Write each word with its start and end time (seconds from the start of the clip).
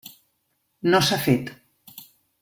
No 0.93 1.01
s'ha 1.09 1.19
fet. 1.25 1.51